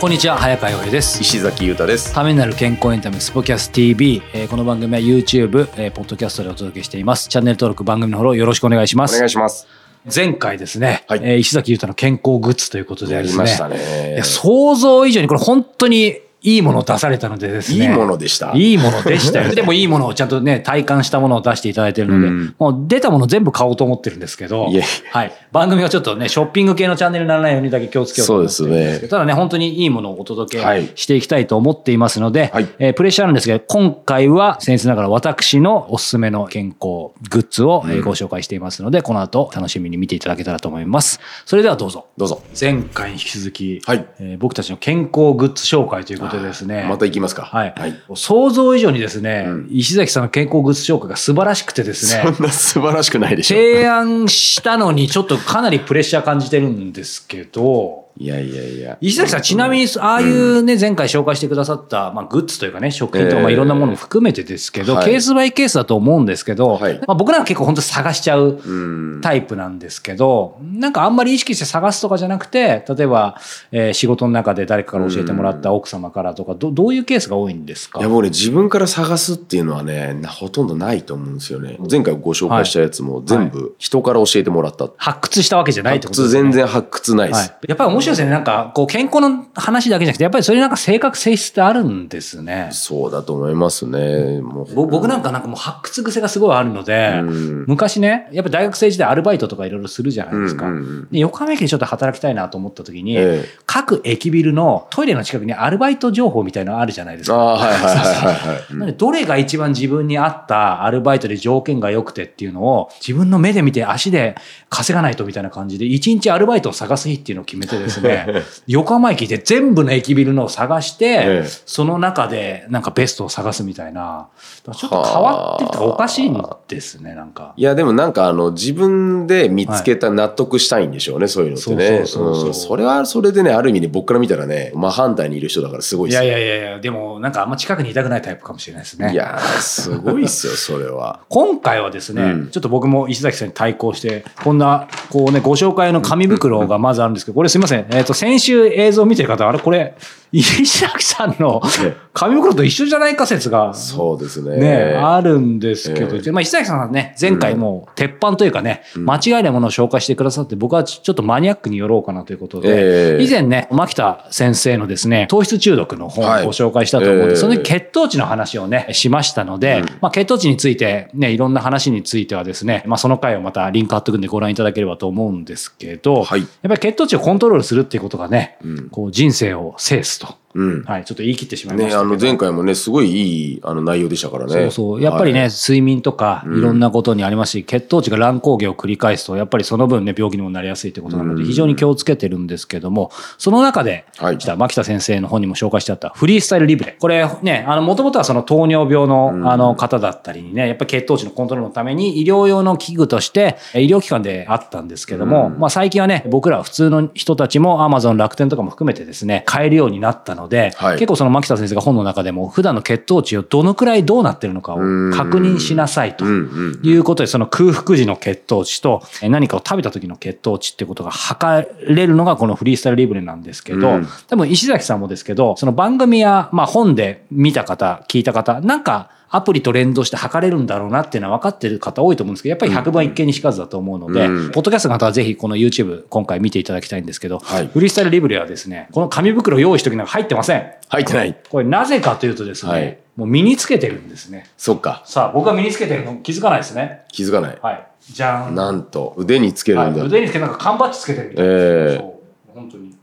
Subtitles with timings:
[0.00, 2.14] こんにちは早川洋平です石崎裕太です。
[2.14, 9.66] ためになる健康エンタメスポキャス TV、えーこの番組は YouTube、えーポッドキャストでお届けしていますチャンネル登録番組のフォローよろしくお願いしまおす願いします。
[10.14, 14.14] 前回ですね、はいえー石崎裕太の健康グッズということでですねやりましたね。
[14.14, 18.52] いや想像以上にこれ本当にいいものを出されたのでですねいいものでした。
[18.54, 19.52] いいものでしたよ。
[19.54, 24.68] でもいいものをちゃんとね、体感したものを出していただいてるので、うんもう出たもの全部買おうと思ってるんですけど、
[25.10, 25.32] はい。
[25.52, 41.20] 番組はちょっとね、ショッピング系のチャンネルにならないようにだけ気をつけようと思ってそうですねただね、本当にいいものをお届はいけしていきたいと思っていますので、はいえープレッシャーなんですけど、今回は先日ながら私のおすすめの健康グッズをえーご紹介していますので、この後楽しみに見ていただけたらと思います。
[41.46, 42.06] それではどうぞ。
[42.16, 42.42] どうぞ。
[42.58, 46.86] 前回に引き続き、はいえー僕たちの健康グッズ紹介ということでですね。
[46.88, 47.42] また行きますか。
[47.42, 47.74] はい。
[47.76, 48.00] はい。
[48.14, 53.56] 想像以上にですね、うん石崎さんの健康グッズ紹介が素晴らしくてですね、そんな素晴らしくないでしょ。
[53.56, 58.98] 提案したのにちょっとかなりプレッシャー感じてるんですけど、いやいやいや。
[59.00, 69.20] 石崎さん、ちなみに、ああいうね、前回紹介してくださった、まあ、グッズというかね、食品とか、えーまあ、いろんなものも含めてですけど、はいケースバイケースだと思うんですけど、はいまあ、僕なんか結構本当探しちゃううん。
[69.22, 73.36] タイプなんですけど、なんかあんまり意識して探すとかじゃなくて、例えば、
[73.72, 77.98] えー仕事の中で誰かから教えてもらった奥様からとか、どどういうケースが多いんですか？
[78.00, 81.76] いや、もうね、自分から探すっていうのはね、なほとんどないと思うんですよね。
[81.90, 84.88] 前回ご紹介したやつも全部人から教えてもらった。
[84.96, 86.42] 発掘したわけじゃないって発ことですね。
[86.42, 87.52] 掘全然発掘ないではいす。。
[87.68, 88.30] やっぱり面白いですね。
[88.30, 92.68] なんか、こう、健康の話だけじゃなくて、やっぱりそれになんか性格性質ってあるんですね。
[92.72, 94.40] そうだと思いますね。
[94.40, 94.74] もう。
[94.74, 100.66] ぼ僕なんかなんかもう発掘癖がすごいあるので、うん昔ね、やっぱ大学生時代アルバイトとかいろいろするじゃないですか。
[100.66, 107.36] うんうんうんで横浜駅でちょっと働きたいなと思った時に、ええ各駅ビルのトイレの近くにアルバイト情報みたいなのあるじゃないですか。
[107.36, 108.64] ああ、はいはいはいはいはい。
[108.74, 114.36] なので、どれが一番自分に合ったアルバイトで条件が良くてっていうのを、自分の目で見て足で
[114.68, 124.28] 稼がないとみたいな感じで、一日アルバイトを探す日っていうのを決めてですね、横浜駅で全部の駅ビルのを探して、ええその中でなんかベストを探すみたいな、
[124.64, 127.54] ちょっと変わってるとかおかしいんですね、なんか。
[127.56, 132.04] いや、でもなんかあの、自分で見つけた納得したいんでしょうね、そういうのってね。
[132.06, 136.30] それはそれでね、ある意味で僕から見たらね、真反対にいる人だからすごいいですよ。
[136.30, 139.12] やいやいやいや、でもなんかあんま近くにいたくないタイプかもしれないですね。
[139.12, 141.20] いやー、すごいっすよ、それは。
[141.28, 147.79] 今回はですね、うんちょっと僕も石崎さんに対抗して、こんな、こうね、ご紹介の紙袋がまずあるんですけど、これすいません。
[147.90, 149.94] えっ、と、先週映像を見てる方は、あれこれ、
[150.32, 154.56] 石崎さんのね紙袋と一緒じゃないか説が、そうですね。
[154.56, 163.22] ね、あるんですけど、えまあ、石崎さんはね、前回もう鉄板というかね、間違いないものを紹介してくださって、僕はちょっとマニアックに寄ろうかなということで、ええ。
[163.22, 166.44] 以前ね、牧田先生のですね、糖質中毒の本をはい。
[166.44, 176.40] ご紹介したと思うんで、ええその時血糖値の話をね、しましたので、まあ、血糖値について、ね、いろんな話についてはですね、まあ、その回をまたリンク貼っておくんでご覧いただければと思うんですけど、はい。
[176.40, 178.88] やっぱり血糖値をコントロールするっていうことがね、うん。
[178.90, 180.38] こう人生を制すと。
[180.54, 180.82] うん。
[180.84, 182.10] はい、ちょっと言い切ってしまいまね、したけど。
[182.10, 184.52] あの、前回もね、すごいいいあの内容でしたからね。
[184.52, 185.02] そうそう。
[185.02, 196.96] やっぱりね、はい睡眠とかいろんなことにありますし、血糖値が乱高下を繰り返すと、やっぱりその分ね、病気にもなりやすいということなので、うん非常に気をつけてるんですけども、その中で、はい牧田先生の本にも紹介してあったフリースタイルリブレ。
[196.98, 210.98] これね、あの、もともとはその糖尿病のうんあの方だったりにね、やっぱり血糖値のコントロールのために医療用の器具として、え医療機関であったんですけども、うんまあ最近はね、僕ら普通の人たちも Amazon 楽天とかも含めてですね、買えるようになったので、はい。
[210.98, 216.24] 結構その牧田先生が本の中でも普段の血糖値をどのくらいどうなってるのかを確認しなさいと。
[216.24, 224.08] いうことで、その空腹時の血糖値とえ何かを食べた時の血糖値ってことが測れるのがこのフリースタイルリブレなんですけど、うん。
[224.28, 240.72] 多分石崎さんもですけど、その番組や、まあ本で見た方、聞いた方、なんかアプリと連動して測れるんだろうなっていうのは分かってる方多いと思うんですけど、やっぱり100番一見にしかずだと思うので、うんポッドキャストの方はぜひこの YouTube 今回見ていただきたいんですけど、はいフリースタイルリブレはですね、この紙袋用意しときながら入ってません。
[240.88, 241.36] 入ってない。
[241.48, 244.46] これなぜかというとですね、はいもう身につけてるんですね。
[244.56, 245.02] そっか。
[245.04, 247.02] さあ、僕が身につけてるの気づかないですね。
[247.12, 247.58] 気づかない。
[247.60, 247.86] はい。
[248.00, 248.54] じゃん。
[248.54, 250.02] なんと、腕につけるはい、んだ。
[250.04, 251.52] 腕につけてなんか缶バッジつけてるみたいな。
[251.52, 252.54] ええそう。
[252.54, 252.96] 本当に。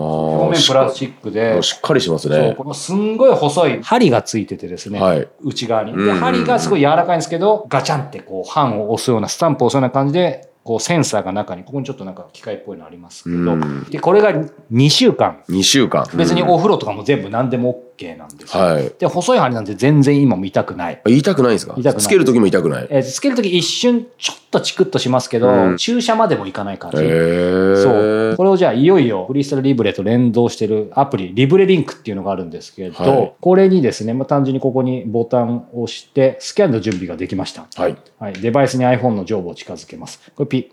[0.00, 1.62] 表面プラスチックで。
[1.62, 2.54] しっかりしますね。
[2.56, 5.96] このすんごい細い針がついててですね、はい内側に。
[5.96, 14.32] で、針がすごい柔らかいんですけど、ガチャンってこう、版を押すような、スタンプを押すような感じで、こう、センサーが中に、ここにちょっとなんか機械っぽいのありますけど、うんで、これが
[14.72, 16.06] 2週間、2週間。
[16.14, 18.62] 別にうんお風呂とかも全部何でも OK なんですよ。
[18.62, 18.92] はい。
[18.98, 21.00] で、細い針なんて全然今も痛くない。
[21.04, 21.74] あ痛くないんですか？
[21.76, 22.86] 痛くないつける時も痛くない？
[22.90, 26.98] えーつけるとき一瞬ちょっとチクッとしますけど、うん注射までもいかない感じ。
[26.98, 27.76] へえ。
[27.76, 27.90] そ
[28.32, 28.34] う。
[28.36, 37.66] これをじゃあいよいよフリースタイルリブレと連動してるアプリ、リブレリンクっていうのがあるんですけど、はいこれにですね、まあ、単純にここにボタンを押して、スキャンの準備ができました。
[37.76, 37.96] はい。
[38.18, 38.32] はい。
[38.34, 40.20] デバイスに iPhone の上部を近づけます。
[40.34, 40.66] これピッ。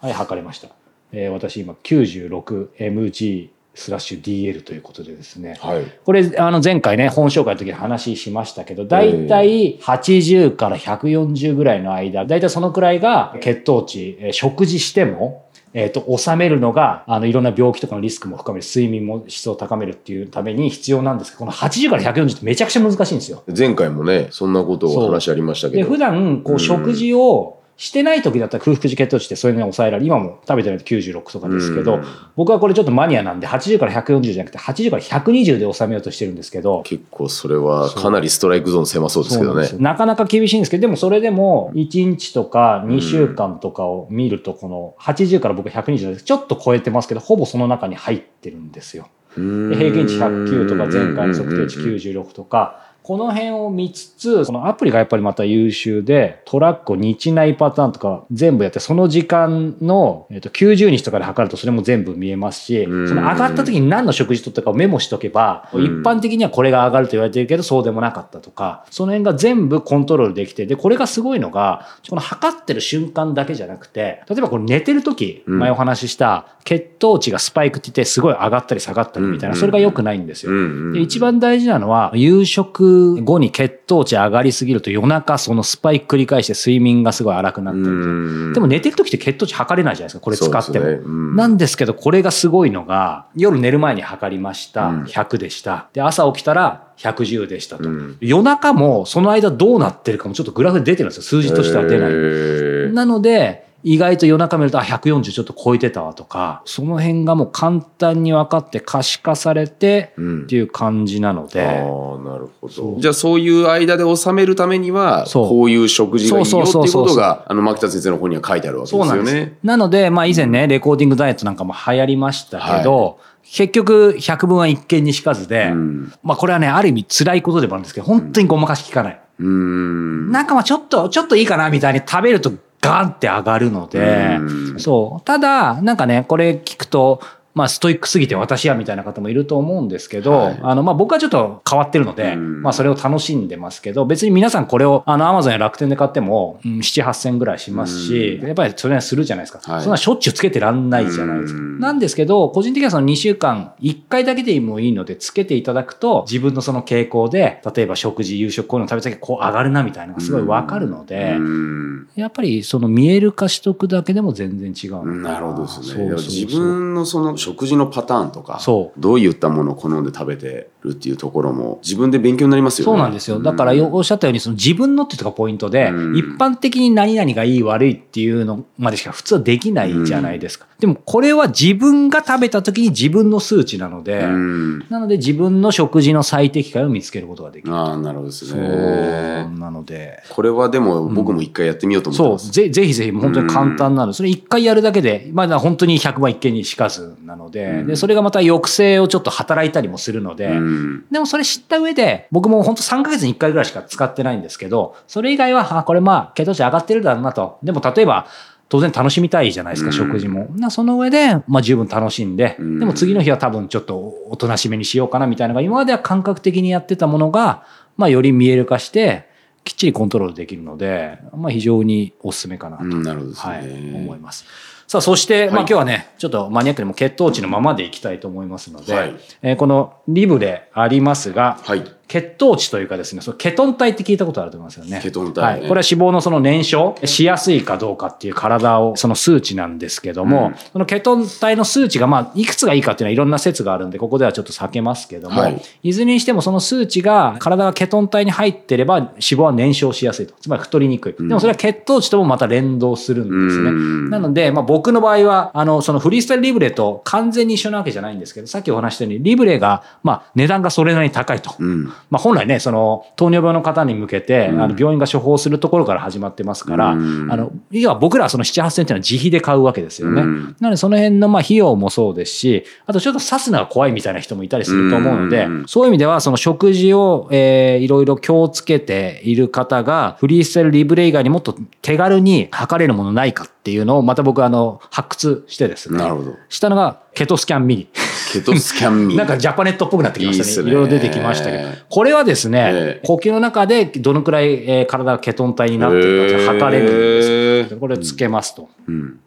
[0.00, 0.68] はい、測れました。
[1.12, 5.56] えー私今 96mg スラッシュ DL ということでですね。
[5.60, 5.84] はい。
[6.04, 23.44] これ、あの前回ね、本紹介の時に話しましたけど、だいたい80から140ぐらいの間、だいたいそのくらいが血糖値、えー食事しても、えっ、と、収めるのが、あの、いろんな病気とかのリスクも深める、睡眠も質を高めるっていうために必要なんですけど、この80から140ってめちゃくちゃ難しいんですよ。
[23.56, 25.90] 前回もね、そんなことを話ありましたけで、ど。
[25.90, 30.06] 普段、こうんう、食事をしてない時だったら空腹時血糖値ってそういうのに抑えられる。
[30.06, 32.04] 今も食べてないと96とかですけど、うん。
[32.36, 39.70] 僕はこれちょっとマニアなんで、80から140じゃなくて、80から120で収めようとしてるんですけど、結構それはかなりストライクゾーン狭そうですけどね。
[39.78, 49.08] ななかなか厳しいんですけど、でもそれでも1日とか2週間とかを見ると、この80から僕120なんですちょっと超えてますけど、ほぼその中に入ってるんですよ。
[49.36, 63.08] で平均値109とか、前回の測定値96とか、この辺を見つつ、このアプリがやっぱりまた優秀で、トラックを日内パターンとか全部やって、その時間の、えっと90日とかで測るとそれも全部見えますし、うん。
[63.08, 65.84] その上がった時に何の食事とったかをメモしとけば、うん。
[65.84, 75.58] 一般的にはこれが上がると言われてるけど、そうでもなかったとか、その辺が全部コントロールできて、で、これがすごいのが、この測ってる瞬間だけじゃなくて、例えばこれ寝てる時、うん。
[75.58, 79.60] 前お話しした血糖値がスパイクって言ってすごい上がったり下がったりみたいな、うん。
[79.60, 80.52] それが良くないんですよ。
[80.92, 90.86] で一番大事なのは、夕食後に血糖値上がりすぎると夜中そのスパイク繰り返して睡眠がすごい荒くなったりとかうんでも寝てる時って血糖値測れないじゃないですか、これ使っても。
[90.86, 94.88] ねうんなんですけど、これがすごいのが、夜寝る前に測りました。
[94.88, 95.88] うん100でした。
[95.92, 97.88] で、朝起きたら110でしたと。
[97.88, 101.22] うん夜中もその間どうなってるかもちょっとグラフで出てるんですよ。
[101.22, 102.92] 数字としては出ない。
[102.92, 110.42] なので、意外と夜中見ると、あ、140ちょっと超えてたわとか、その辺がもう簡単に分かって可視化されてうん。
[110.42, 111.74] っていう感じなので、ああ
[112.18, 112.96] なるほど。
[112.98, 115.48] じゃあそういう間で収めるためにはそう。
[115.48, 119.26] こういう食事がいいよっていうことがあの牧田先生の方には書いてあるわけそうなんです。
[119.26, 119.46] ですよ。
[119.46, 119.58] ね。
[119.62, 126.12] なので、まあ以前ね、レコーディングダイエットなんかも流行りましたけど、結局100分は一見にしかずで、うん。
[126.22, 129.20] まあこれはね、ある意味辛いことでもあるんですけど、本当にごまかし効かない。
[129.38, 130.30] うん。
[130.30, 135.24] なんかまあちょっと、ちょっといいかなみたいに食べるとガンって上がるのでう、んそう。
[135.24, 137.20] ただ、なんかね、これ聞くと、
[137.54, 140.60] まあストイックすぎて私やみたいな方もいると思うんですけど、はい。
[140.62, 142.62] あのまあ僕はちょっと変わってるので、うん。
[142.62, 148.46] まあそれを楽しんでますけど、別に皆さんこれをあのアマゾンや楽天で買っても、うん、7、8千ぐらいしますし、うん。
[148.46, 149.72] やっぱりそれはするじゃないですか。
[149.72, 149.82] はい。
[149.82, 151.60] そんなしょっちゅうつけてらんないじゃないですか。
[151.60, 151.80] うん。
[151.80, 162.08] なんですけど、個人的にはその2週間、1回だけでもいいのでつけていただくと、自分のその傾向で、例えば食事、夕食こういうの食べた時こう上がるなみたいなのがすごいわかるので、うん。
[162.14, 165.40] やっぱりその見える化しとくだけでも全然違うのかな。
[165.40, 165.86] るほどですね。
[165.86, 166.44] そうそうそう。
[166.44, 169.00] 自分のその食事のパターンとか、そう。
[169.00, 172.92] どういったものを好んで食べてるっていうところも自分で勉強になりますよね。
[172.92, 173.40] そうなんですよ。
[173.40, 180.66] だからよおっしゃったように、その自分のっていうとこがポイントで、うん一般的に何々がいい悪いっていうのまでしか普通はできないじゃないですか。
[180.78, 184.78] でもこれは自分が食べた時に自分の数値なので、うん。
[184.88, 187.74] なので自分の食事の最適解を見つけることができる。
[187.74, 189.48] ああ、なるほどですそうね。
[189.58, 190.22] なので。
[190.30, 192.50] これはでも僕も一回やってみようと思ってそう、ます。
[192.50, 200.69] ぜぜひぜひ、本当に簡単なので、それ一回やるだけで、まあ本当に100万一見にしかずなので、うんで、それがまた抑制をちょっと働いたりもするので、うん
[201.10, 207.58] でもそれ知った上で、僕も本当3ヶ月に1回ぐらいしか使ってないんですけど、それ以外は、あ、これまあ、血糖値上がってるだろうなと。
[207.62, 208.26] でも例えば、
[208.70, 210.46] 当然楽しみたいじゃないですか、うん食事も。
[210.54, 213.98] なその上で、まあ十分楽しんで、うんでも次の日は多分ちょっと
[214.30, 217.64] おとなしめにしようかなみたいなのが、今までは感覚的にやってたものが、
[217.96, 219.28] まあより見える化して、
[219.64, 223.52] きっちりコントロールできるので、まあ非常にお勧めかなと、うんなるほどですね。
[223.52, 224.44] はい、思います。
[224.90, 231.84] さあ、そして、まあはい今日はね、ちょっとマニアックにも血糖値のままでいきたいと思いますので、はいえーこのリブでありますが、はい。
[232.10, 234.98] 血糖値というかですね、そのケトン体って聞いたことあると思いますよね。
[235.00, 235.68] ケトン体ねはい。
[235.68, 250.34] これは脂肪のその燃焼しやすいかどうかっていう体を、その数値なんですけども、うんそのケトン体の数値が、まあ、いくつがいいかっていうのはいろんな説があるんで、ここではちょっと避けますけども、はいい、ずれにしてもその数値が体がケトン体に入ってれば脂肪は燃焼しやすいと。
[250.40, 251.22] つまり太りにくい。
[251.22, 253.70] んでもそれは血糖値ともまた連動するんですね。
[253.70, 261.54] うんなので、まあ僕の場合は、あの、そのフリースタイルリブレと完全に一緒なわけじゃないんですけど、さっきお話したように、リブレが、まあ値段がそれなりに高いと。
[261.58, 261.92] うん。
[262.08, 270.22] まあ、本来ね、その糖尿病の方に向けて、うんあの病院が処方するところから始まってますから、うんあの、いわば僕らはその7、8000っていうのは自費で買うわけですよね。
[270.22, 285.98] うんなのでその辺のまあ費用もそうですし、あとちょっと刺すのが怖いみたいな人もいたりすると思うので、うんそういう意味ではその食事を、えーいろいろ気をつけている方が、フリースタイルリブレ以外にもっと手軽に測れるものないかっていうのをまた僕はあの発掘してですね。
[285.98, 286.36] なるほど。
[286.48, 287.88] したのがケトスキャンミニ。
[288.32, 289.16] ケトスキャンミン。
[289.16, 290.70] なんかジャパネットっぽくなってきましたね。
[290.70, 291.68] いろいろ出てきましたけど。
[291.88, 297.80] これはですね、ええ呼吸の中でどのくらい、えー体がケトン体になってるかって測れるんですよ。
[297.80, 298.68] これをつけますと。
[298.86, 299.20] うん。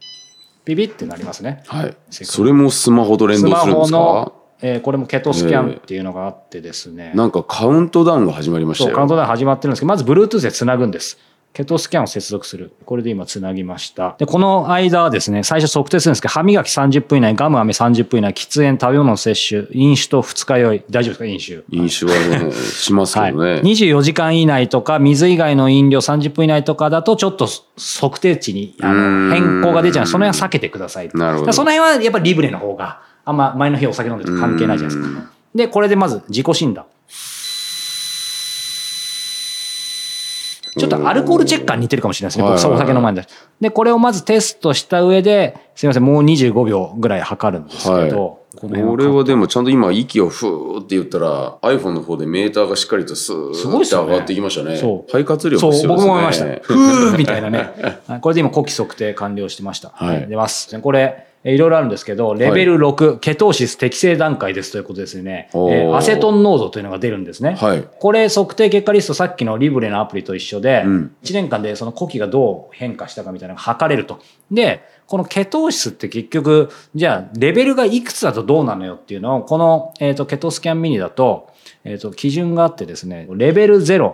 [0.66, 1.64] ビビってなりますね。
[1.68, 1.98] はい。
[2.10, 4.32] それもスマホと連動するんですか、
[4.62, 7.12] えーこれもケトスキャンっていうのがあってですね。
[7.16, 8.96] なんかカウントダウンが始まりましたよ。
[8.96, 11.18] カウントダウン始まってるんですけど、まず Bluetooth でつなぐんです。
[11.54, 12.74] ケトスキャンを接続する。
[12.84, 14.16] これで今つなぎました。
[14.18, 20.84] で、この間はですね、最初測定するんですけど、歯磨き30分以内、ガム飴30分以内、喫煙、食べ物の摂取、飲酒と二日酔い。
[20.90, 21.26] 大丈夫ですか？
[21.26, 21.64] 飲酒。
[21.70, 23.52] 飲酒はね、しますけどね。
[23.52, 30.08] はい、24時間以内とか、水以外の飲料30分以内とかだと、ちょっと測定値にあの変更が出ちゃう。
[30.08, 31.10] その辺は避けてください。
[31.14, 35.32] なるほどその辺はやっぱりリブレの方が、あんま前の日お酒飲んでると関係ないじゃないですか。
[35.54, 36.86] で、これでまず自己診断。
[40.76, 42.44] ちょっとアルコールチェッカーに似てるかもしれないですね。
[42.44, 43.28] 僕、お酒飲まないんで。
[43.62, 54.78] で、これをまずテストした上で、すいません、もう25秒ぐらい測るんですけど、はいこれはでもちゃんと今息をふーって言ったら iPhone の方でメーターがしっかりとスーッて上がってきましたね。
[54.78, 56.06] そう肺活量そう、も必要ですね。
[56.06, 56.46] 僕も思いました。
[56.62, 57.74] ふーみたいなね。
[58.08, 59.92] はいこれで今、呼気測定完了してました。
[59.96, 60.80] はい出ます。
[60.80, 65.50] これ、えーいろいろあるんですけど、レベル6、ケトーシス適正段階ですということですね。
[65.54, 67.56] えおーーアセトン濃度というのが出るんですね。
[67.60, 67.84] はい。
[68.00, 74.20] これ測定結果リストさっきのリブレのアプリと一緒で、うん1年間でその呼気がどう変化したかみたいなのが測れると。
[74.52, 81.50] で、このケトーシスって結局、じゃあレベルがいくつだとどうなのよっていうのを、この、えー、とケトスキャンミニだと、
[81.84, 84.14] えー、と基準があってですね、レベル0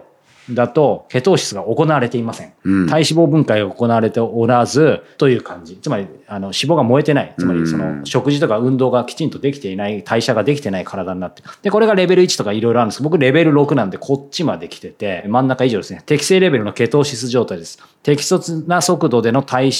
[0.51, 2.53] だとケトーシスが行われていません。
[2.63, 5.77] うん体脂肪分解が行われておらずという感じ。
[5.77, 7.33] つまり、あの脂肪が燃えてない。
[7.37, 11.49] つまり、その食事とか運動がきちんとできていない、代謝ができてない体になってる。
[11.61, 16.01] で、これがレベル1とかいろいろあるんです僕レベル6なんでこっちまで来てて、真ん中以上ですね。
[16.05, 17.79] 適正レベルのケトーシス状態です。
[18.03, 19.71] 適切な速度での体脂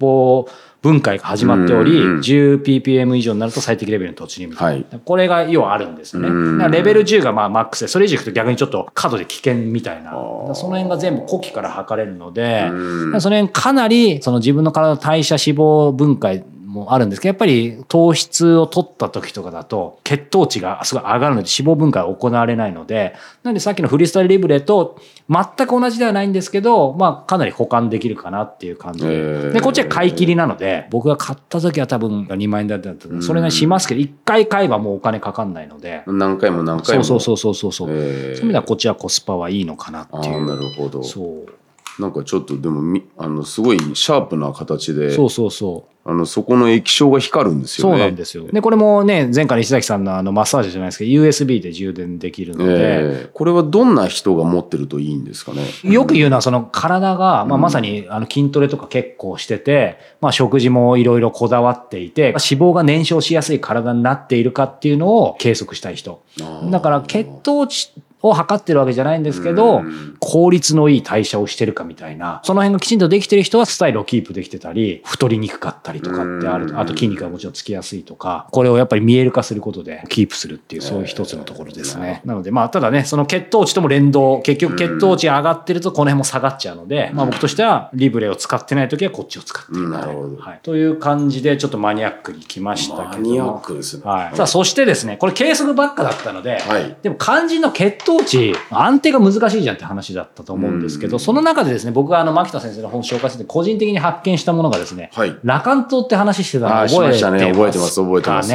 [0.00, 0.48] 肪
[0.82, 6.68] 分解が始まっており、うん 10ppm 以上になると最適レベルに突入みたいこれが要はあるんですよね。
[6.68, 10.12] レベル10がまあマックスで、それ以上いくと逆にちょっと過度で危険みたいな。
[10.54, 13.20] その辺が全部呼気から測れるので、うん。
[13.20, 24.98] その辺かなりその自分の体の代謝脂肪分解もあるんですけど、やっぱり糖質を取った時とかだと血糖値がすごい上がるので脂肪分解が行われないので、なのでさっきのフリースタイルリブレと
[25.28, 29.08] 全く同じではないんですけど、まあかなり保管できるかなっていう感じで。
[29.12, 37.04] えーで、こっちは買い切りなので、僕が買った時は多分2万円だったら、それなしますけど、1回買えばもうお金かかんないので、何回も何回も。
[37.04, 37.96] そうそうそうそうそうそう。
[37.96, 40.56] いう意味ではこっちはコスパはいいのかなっていああ、なう。
[40.58, 41.02] るほど。
[41.02, 42.00] そう。
[42.00, 45.99] なんかちょっとでもみ、あの、すごいシャープな形で、そうそうそう。
[46.10, 48.06] あの、そこの液晶が光るんですよそうね。
[48.06, 48.44] なんですよ。
[48.52, 55.62] で、これもね、前回の石崎さんのあのマッサージじゃないですけど、USB で充電できるので、ええこれはどんな人が持ってるといいんですかね？
[55.84, 66.22] よく言うのは、その体が、まあ、まさにあの筋トレとか結構してて、まあ、食事もいろいろこだわっていて、脂肪が燃焼しやすい体になっているかっていうのを計測したい人。
[66.70, 76.66] だから、血糖値を測ってるわけじゃないんですけどうん、効率のいい代謝をしてるかみたいな、その辺がきちんとできてる人はスタイルをキープできてたり、太りにくかったりとかってある。
[76.66, 82.22] うんあと筋肉がもちろんつきやすいとか、これをやっぱり見える化することでキープするっていう、そういう一つのところですね。
[82.24, 90.60] なので、まあ、ただね、その血糖値とも連動、結局血糖値が上がってるとこの辺も下がっちゃうので、まあ僕としてはリブレを使ってない時はこっちを使ってるうんなるほどはい。
[90.62, 93.12] という感じで、ちょっとマニアックに来ましたけども。
[93.12, 94.02] マニアックですね。
[94.04, 94.36] はい。
[94.36, 108.52] さあ、そしてですね、これ計測ばっかだったので、はいでも肝心の血糖値、安定が難しいじゃんって話だったと思うんですけど、その中でですね、僕があの、牧田先生の本紹介してて、個人的に発見したものがですね、はいラカン島って話してたの覚えてますね覚えてます覚えてます。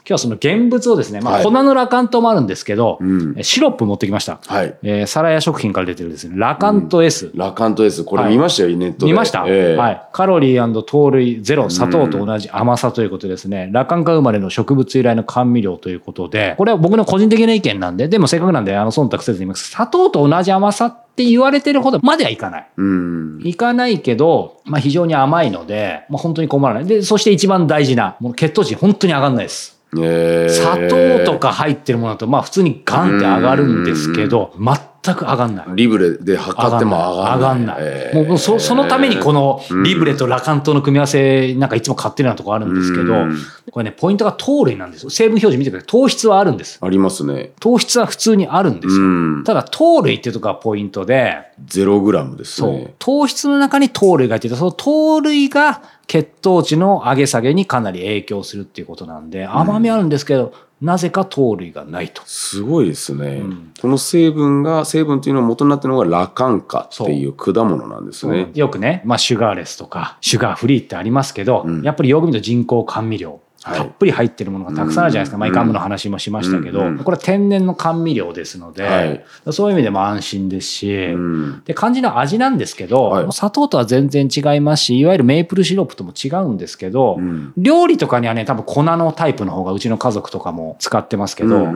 [0.00, 4.40] 今日はその現物をですね、まあ、はい粉のラカン島もあるんですけど、うんえシロップ持ってきました。
[4.46, 4.76] はい。
[4.82, 7.30] えーサラヤ食品から出てるですね、ラカント S。
[7.34, 8.04] ラカントです。
[8.04, 9.06] これ見ましたよ、ネットで。
[9.06, 10.02] 見ました、ええはい。
[10.12, 13.70] カロリー糖類ゼロ、砂糖と同じ甘さということですね。
[13.72, 19.70] ラカン科生まれの植物由来の甘味料ということで、これは僕の個人的な意見なんで、でもせっかくなんで、あの、忖度せずに言います。
[19.70, 22.68] 砂糖と同じ甘さって言われてるほどまではいかない。
[22.76, 23.40] うん。
[23.42, 26.84] いかないけど、まあ非常に甘いので、まあ本当に困らない。
[26.86, 29.79] で、そして一番大事な、もう血糖値本当に上がんないです。
[29.98, 35.66] ええ砂糖とか入ってるものだと、まあ普通にガンって上がるんですけど、全く上がんない。
[35.74, 37.74] リブレで測っても上が上がんんな。
[37.74, 37.86] ないい。
[37.86, 43.36] えーもうそそのためにこのうんリブレとラカントの組み合わせなんかいつも買ってるようなとこあるんですけどうん、
[43.70, 45.10] これね、ポイントが糖類なんですよ。
[45.10, 45.86] 成分表示見てください。
[45.86, 46.78] 糖質はあるんです。
[46.82, 47.52] ありますね。
[47.60, 49.04] 糖質は普通にあるんですよ。
[49.04, 49.44] うん。
[49.44, 52.94] ただ糖類っていうところがポイントで、ゼログラムですそうね。。
[52.98, 62.22] 糖質の中に糖類が入ってて、その糖類が血糖値の上げ下げにかなり影響するっていうことなんで、甘みあるんですけど、なぜか糖類がないと。
[62.24, 68.50] すごいですね、うんこの成分が、成分っていうのは元になってるのがラカンカっていう果物なんですね。
[68.54, 73.40] よくね、まあ、シュガーレスとか、シュガーフリーってありますけど、うんやっぱりよく見ると人工甘味料。
[73.62, 75.36] はいたっぷり入ってるものがたくさんあるじゃないですか。
[75.36, 81.62] うんマイカムの話もしましたけど、うんこれは天然の甘味料ですので、はいそういう意味でも安心ですし、うん。
[81.64, 91.66] で、肝心な味なんですけど、はい砂糖とは全然違いますし、いわゆるメープルシロップとも違うんですけど、うん料理とかにはね、多分粉のタイプの方がうちの家族とかも使ってますけど、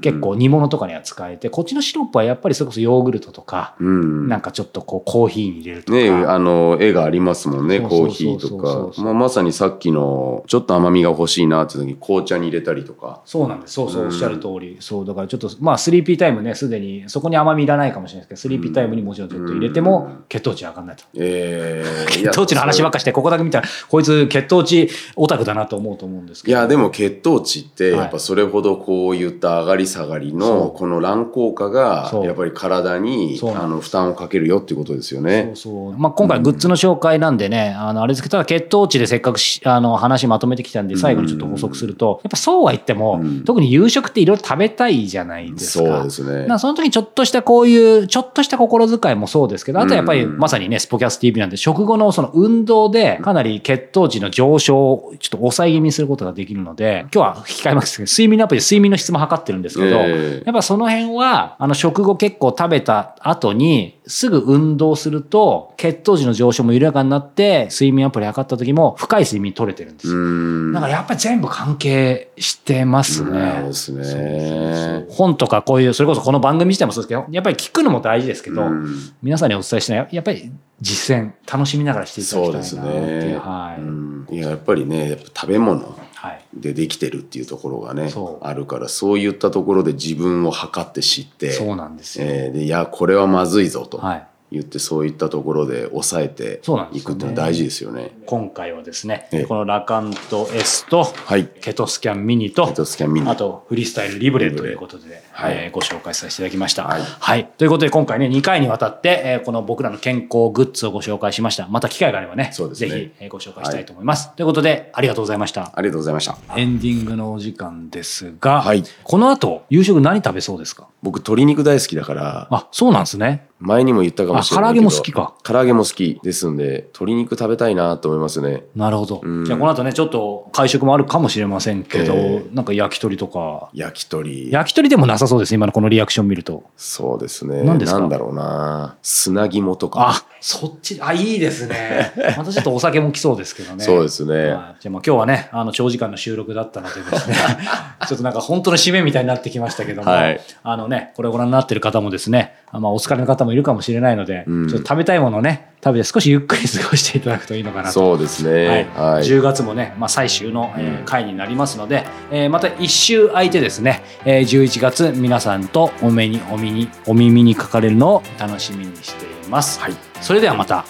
[0.00, 4.28] 結構煮物とかには使えて、こっちのシロップはやっぱりそれこそヨーグルトとか、うん。
[4.28, 5.98] なんかちょっとこうコーヒーに入れるとか。
[5.98, 9.02] ねあの、絵がありますもんね、コーヒーとか。
[9.02, 13.22] まあ、まさにさっきの、ちょっと甘みが欲しいなって時に紅茶に入れたりとか。
[13.24, 13.74] そうなんです。
[13.74, 14.76] そうそう、うんおっしゃる通り。
[14.80, 21.04] そう、だからちょっと、まあ、スリーピータイムね、すでに、そこに甘みいらないかもしれないですけど、スリーピータイムにもちろんちょっと入れても、血糖値上がんないと。
[21.14, 26.58] えー、血糖値の話ばっかして、ここだけ見たら、こいつ血糖値オタクだなと思うと思うんですけど。
[26.58, 35.78] いやでも血糖値ってはいやっぱそれほどこういった上がり下がりのこの乱効果がやっぱり体にあの負担をかけるよっていうことですよねそう。
[35.78, 35.98] そう。
[35.98, 43.44] まあ、今回グッズの紹介なんでね、あの、あれですけど、ただ血糖値でせっかくしあの話まとめてきたんで、最後にちょっと補足すると、やっぱそうは言っても、うん。
[43.44, 45.84] 特に夕食っていろいろ食べたいじゃないですか。
[45.84, 46.58] そうですね。
[46.58, 60.42] その時にちょっとしたこういう、ちょっとした心遣いもそうですけど、あとはやっぱりうんまさにね、スポキャス TV なんで、食後のその運動でかなり血糖値の上昇をちょっと抑え気味にすることができるので、今日は控えますけど、睡眠のアプリで睡眠の質も測ってるんですけど、ええ。
[60.46, 70.16] やっぱその辺は、あの食後結構食べた後に、すぐ運動すると、血糖値の上昇も緩やかになって、睡眠アプリ測った時も深い睡眠取れてるんですうよ。
[70.16, 73.58] んだからやっぱり全部関係してますね。
[73.60, 78.88] そうですねそうそうそう本とかこういう、それこそこの番組自体もそうですけど、やっぱり聞くのも大事ですけど、うん
[79.22, 80.50] 皆さんにお伝えしたいやっぱり
[80.80, 83.32] 実践、楽しみながらしていただきたいなそうですっていう。
[83.32, 83.36] ね。
[83.38, 83.80] はい。
[83.80, 86.07] うんいややっぱりねやっぱ食べ物はい。
[86.54, 92.26] でできてるっていうところがねそうあるからそういったところで自分を測って知ってそうなんですよ。
[92.28, 94.27] えーでいやこれはまずいぞとはい。
[94.50, 96.60] 言ってそういったところで抑えて
[96.92, 98.12] いくっていうのは大事ですよね。
[98.26, 101.46] 今回はですねええ、このラカント S と、はい。
[101.60, 106.84] ケトスキャンミニとヘッ、ドスキャンミニあとフリースタイルリブレということで、はいえーご紹介させていただきました。
[106.84, 111.68] はいということで今回ね、2回にわたって、えーこの僕らの健康グッズをご紹介しました。
[111.68, 114.34] また機会があればね、そうですねぜひ、えーご紹介したいと思います。
[114.34, 115.72] ということで、ありがとうございました。
[115.74, 116.36] ありがとうございました。
[116.56, 120.88] エンディングのお時間ですが、はいこの後、夕食何食べそうですか？
[121.02, 123.47] 僕鶏肉大好きだからあ、そうなんですね。
[123.60, 125.34] 前にも言ったかもしれないけどあ唐揚げも好きか。
[125.42, 128.64] 唐揚げも好きですんで鶏肉食べたいなと思いますね。
[128.76, 129.20] なるほど。
[129.22, 129.44] うん。
[129.44, 134.50] じゃあこの後ね、ちょっと会食もあるかもしれませんけど、えなんか焼き鳥とか、焼き鳥。
[134.52, 136.62] 焼き鳥でもなさそうです、今のこのリアクション見ると。
[136.76, 137.62] そうですね。
[137.62, 137.98] 何ですか？
[138.00, 138.96] なんだろうな。
[139.02, 140.10] 砂肝とか。
[140.10, 142.12] あ、そっち、あ、いいですね。
[142.38, 143.82] またちょっとお酒も来そうですけどね。
[143.84, 144.44] そうですね、はい。
[144.44, 147.36] じゃあまあ今日はね、あの長時間の収録だったのでですね、
[148.06, 150.40] ちょっとなんか本当の締めみたいになってきましたけども、はい。
[150.62, 157.92] あのね、これをご覧になってる方もですね、あまあお疲れの方もいるかもしれないので、うんちょっと食べたいものをね、食べて少しゆっくり過ごしていただくといいのかなと。
[157.92, 169.80] そうですねはいはい、10月もね、まあ、最終の、えーうん回になりますので、えーまた1週空いてですね、えー11月皆さんとお目にお耳にお耳にかかれるのを楽しみにしています。
[169.80, 170.84] はいそれではまた。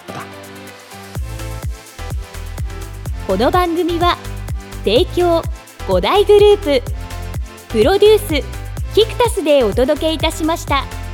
[3.27, 4.16] この番組は
[4.85, 5.42] 提供
[5.87, 6.92] 5大グループ
[7.71, 8.59] プロデュース
[8.94, 11.08] キクタスでお届けいたしました。